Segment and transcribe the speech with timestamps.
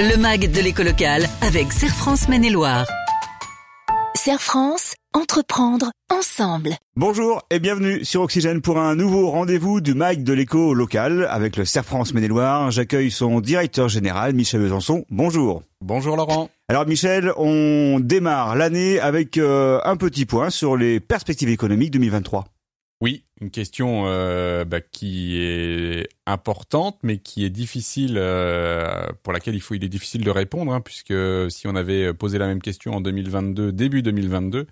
[0.00, 2.84] Le MAG de l'éco locale avec Serre France Maine-et-Loire.
[4.16, 6.70] Serre France, entreprendre ensemble.
[6.96, 11.56] Bonjour et bienvenue sur Oxygène pour un nouveau rendez-vous du MAG de l'éco local avec
[11.56, 12.72] le Serre France Maine-et-Loire.
[12.72, 15.04] J'accueille son directeur général, Michel Besançon.
[15.10, 15.62] Bonjour.
[15.80, 16.50] Bonjour Laurent.
[16.68, 22.46] Alors Michel, on démarre l'année avec euh, un petit point sur les perspectives économiques 2023.
[23.04, 29.54] Oui, une question euh, bah, qui est importante, mais qui est difficile, euh, pour laquelle
[29.54, 31.12] il est difficile de répondre, hein, puisque
[31.50, 34.66] si on avait posé la même question en 2022, début 2022,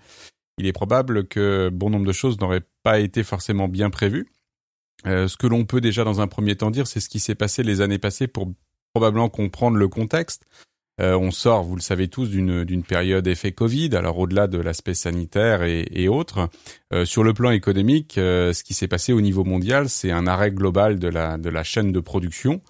[0.57, 4.25] il est probable que bon nombre de choses n'auraient pas été forcément bien prévues.
[5.05, 7.35] Euh, ce que l'on peut déjà dans un premier temps dire, c'est ce qui s'est
[7.35, 8.51] passé les années passées pour
[8.95, 10.47] probablement comprendre le contexte.
[11.01, 13.95] Euh, on sort, vous le savez tous, d'une période effet Covid.
[13.95, 16.49] Alors au-delà de l'aspect sanitaire et, autres,
[16.93, 20.27] euh, sur le plan économique, euh, ce qui s'est passé au niveau mondial, c'est un
[20.27, 22.61] arrêt global de la de la chaîne de production.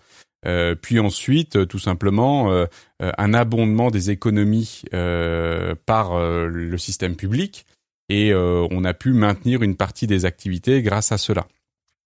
[0.81, 2.51] puis ensuite, tout simplement,
[2.99, 4.81] un abondement des économies
[5.85, 7.65] par le système public,
[8.09, 11.47] et on a pu maintenir une partie des activités grâce à cela.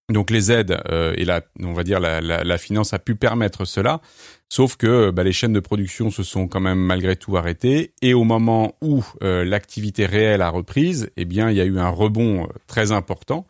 [0.09, 3.99] Donc les aides euh, et la, on va dire la, finance a pu permettre cela,
[4.47, 7.91] sauf que bah, les chaînes de production se sont quand même malgré tout arrêtées.
[8.01, 11.77] Et au moment où euh, l'activité réelle a reprise, eh bien il y a eu
[11.77, 13.45] un rebond euh, très important.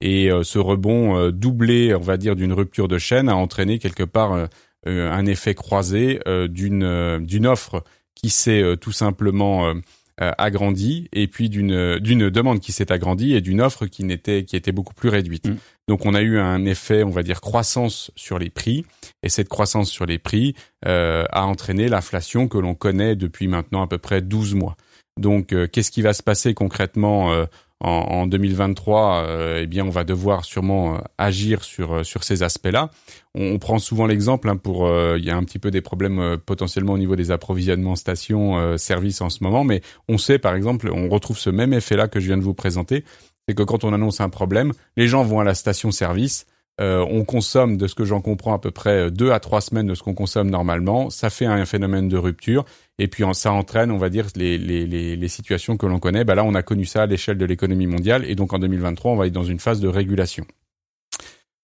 [0.00, 4.48] Et ce rebond doublé, on va dire, d'une rupture de chaîne a entraîné quelque part
[4.86, 9.74] un effet croisé d'une d'une offre qui s'est tout simplement
[10.22, 14.44] euh, agrandi et puis d'une d'une demande qui s'est agrandie et d'une offre qui n'était
[14.44, 15.48] qui était beaucoup plus réduite.
[15.48, 15.56] Mm.
[15.88, 18.84] Donc on a eu un effet, on va dire croissance sur les prix
[19.22, 20.54] et cette croissance sur les prix
[20.86, 24.76] euh, a entraîné l'inflation que l'on connaît depuis maintenant à peu près 12 mois.
[25.18, 27.46] Donc euh, qu'est-ce qui va se passer concrètement
[27.80, 32.24] en, en 2023, euh, eh bien, on va devoir sûrement euh, agir sur euh, sur
[32.24, 32.90] ces aspects-là.
[33.34, 36.94] On, prend souvent l'exemple hein, pour, il y a un petit peu des problèmes potentiellement
[36.94, 41.08] au niveau des approvisionnements stations services en ce moment, mais on sait par exemple, on
[41.08, 43.04] retrouve ce même effet-là que je viens de vous présenter,
[43.46, 46.46] c'est que quand on annonce un problème, les gens vont à la station service
[46.80, 49.60] euh, on consomme, de ce que j'en comprends, à peu près euh, deux à trois
[49.60, 51.10] semaines de ce qu'on consomme normalement.
[51.10, 52.64] Ça fait un phénomène de rupture.
[52.98, 56.24] Et puis ça entraîne, on va dire, les, les, les, situations que l'on connaît.
[56.24, 58.24] Bah là, on a connu ça à l'échelle de l'économie mondiale.
[58.26, 60.46] Et donc en 2023, on va être dans une phase de régulation.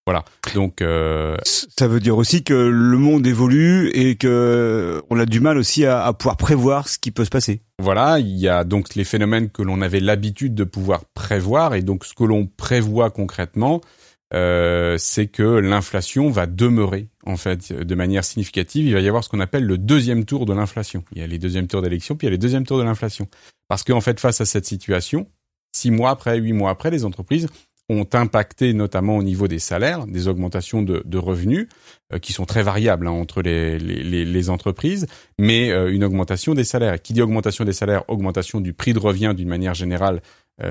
[0.07, 0.23] Voilà.
[0.55, 1.35] Donc euh...
[1.43, 5.85] ça veut dire aussi que le monde évolue et que on a du mal aussi
[5.85, 7.61] à, à, pouvoir prévoir ce qui peut se passer.
[7.77, 11.81] Voilà, il y a donc les phénomènes que l'on avait l'habitude de pouvoir prévoir et
[11.81, 13.81] donc ce que l'on prévoit concrètement,
[14.33, 18.85] euh, c'est que l'inflation va demeurer en fait de manière significative.
[18.85, 21.03] Il va y avoir ce qu'on appelle le deuxième tour de l'inflation.
[21.13, 22.83] Il y a les deuxièmes tours d'élection, puis il y a les deuxièmes tours de
[22.83, 23.27] l'inflation.
[23.67, 25.27] Parce qu'en fait, face à cette situation,
[25.73, 27.47] six mois après, huit mois après, les entreprises
[27.89, 31.69] ont impacté notamment au niveau des salaires, des augmentations de, revenus
[32.11, 35.07] euh, qui sont très variables hein, entre les, entreprises,
[35.39, 37.01] mais euh, une augmentation des salaires.
[37.01, 40.21] Qui dit augmentation des salaires, augmentation du prix de revient d'une manière générale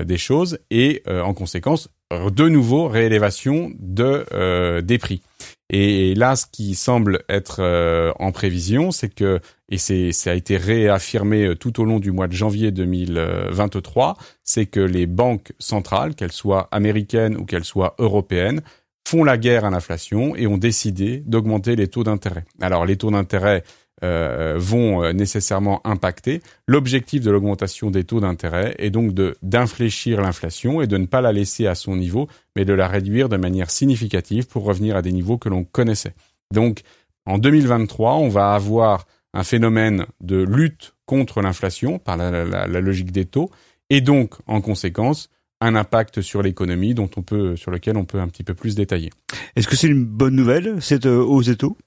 [0.03, 5.21] des choses et en conséquence de nouveau réélévation de euh, des prix.
[5.69, 10.33] Et là, ce qui semble être euh, en prévision, c'est que et c'est ça a
[10.33, 15.51] été réaffirmé euh, tout au long du mois de janvier 2023, c'est que les banques
[15.59, 18.61] centrales, qu'elles soient américaines ou qu'elles soient européennes,
[19.05, 22.45] font la guerre à l'inflation et ont décidé d'augmenter les taux d'intérêt.
[22.61, 23.63] Alors les taux d'intérêt
[24.03, 26.41] euh, vont euh, nécessairement impacter.
[26.67, 31.21] L'objectif de l'augmentation des taux d'intérêt est donc de d'infléchir l'inflation et de ne pas
[31.21, 35.01] la laisser à son niveau, mais de la réduire de manière significative pour revenir à
[35.01, 36.13] des niveaux que l'on connaissait.
[36.53, 36.81] Donc
[37.25, 42.81] en 2023, on va avoir un phénomène de lutte contre l'inflation par la, la, la,
[42.81, 43.49] logique des taux
[43.89, 45.29] et donc en conséquence
[45.59, 48.75] un impact sur l'économie dont on peut sur lequel on peut un petit peu plus
[48.75, 49.09] détailler.
[49.55, 51.77] Est-ce que c'est une bonne nouvelle cette euh, hausse des taux?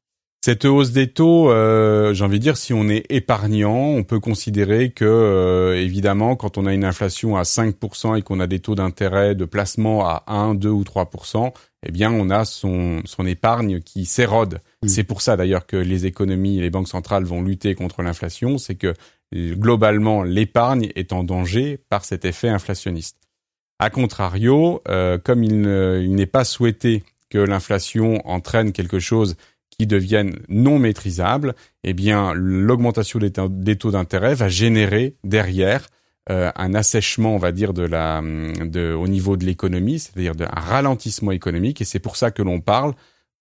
[0.42, 4.20] Cette hausse des taux, euh, j'ai envie de dire, si on est épargnant, on peut
[4.20, 8.58] considérer que, euh, évidemment, quand on a une inflation à 5% et qu'on a des
[8.58, 11.52] taux d'intérêt de placement à 1, 2 ou 3%,
[11.86, 14.60] eh bien, on a son, son épargne qui s'érode.
[14.82, 14.88] Mmh.
[14.88, 18.56] C'est pour ça, d'ailleurs, que les économies et les banques centrales vont lutter contre l'inflation.
[18.56, 18.94] C'est que,
[19.34, 23.18] globalement, l'épargne est en danger par cet effet inflationniste.
[23.78, 29.36] A contrario, euh, comme il n'est pas souhaité que l'inflation entraîne quelque chose
[29.80, 31.54] qui deviennent non maîtrisables,
[31.84, 35.88] eh bien l'augmentation des, taux d'intérêt va générer derrière
[36.28, 41.32] euh, un assèchement, on va dire, de la, au niveau de l'économie, c'est-à-dire un ralentissement
[41.32, 41.80] économique.
[41.80, 42.92] Et c'est pour ça que l'on parle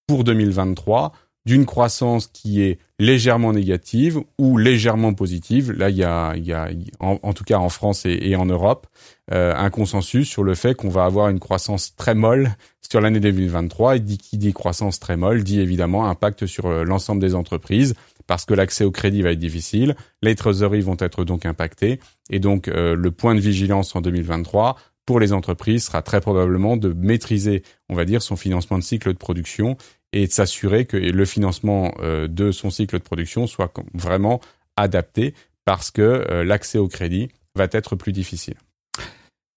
[0.08, 1.12] pour 2023
[1.46, 5.72] d'une croissance qui est légèrement négative ou légèrement positive.
[5.72, 6.70] Là, il y a, il y a
[7.00, 8.88] en, tout cas en France et, en Europe,
[9.32, 12.52] euh, un consensus sur le fait qu'on va avoir une croissance très molle
[12.82, 13.96] sur l'année 2023.
[13.96, 17.96] Et qui dit croissance très molle dit évidemment impact sur euh, l'ensemble des entreprises
[18.28, 22.00] parce que l'accès au crédit va être difficile, les trésoreries vont être donc impactées
[22.30, 24.76] et donc euh, le point de vigilance en 2023
[25.10, 29.12] pour les entreprises sera très probablement de maîtriser, on va dire, son financement de cycle
[29.12, 29.76] de production
[30.14, 34.42] et de s'assurer que le financement euh, de son cycle de production soit vraiment
[34.76, 35.34] adapté
[35.66, 38.56] parce que euh, l'accès au crédit va être plus difficile.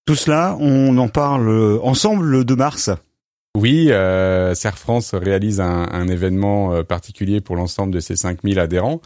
[0.05, 2.91] Tout cela, on en parle ensemble le 2 mars.
[3.57, 8.59] Oui, euh, Serre France réalise un, un événement euh, particulier pour l'ensemble de ses 5000
[8.59, 9.01] adhérents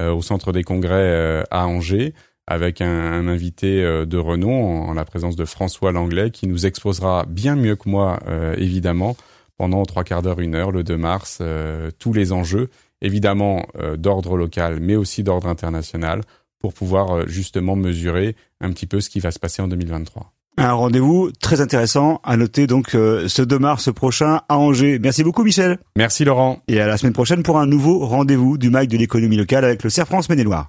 [0.00, 2.14] au Centre des Congrès à Angers
[2.46, 7.24] avec un, un invité de renom en, la présence de François Langlais qui nous exposera
[7.26, 8.20] bien mieux que moi,
[8.56, 9.16] évidemment,
[9.58, 12.70] pendant trois quarts d'heure, une heure, le 2 mars, euh, tous les enjeux,
[13.02, 16.22] évidemment euh, d'ordre local, mais aussi d'ordre international,
[16.60, 20.32] pour pouvoir euh, justement mesurer un petit peu ce qui va se passer en 2023.
[20.56, 24.98] Un rendez-vous très intéressant à noter donc ce 2 mars prochain à Angers.
[24.98, 25.78] Merci beaucoup Michel.
[25.94, 26.62] Merci Laurent.
[26.66, 29.84] Et à la semaine prochaine pour un nouveau rendez-vous du MAC de l'économie locale avec
[29.84, 30.66] le CERF France Maine-et-Loire.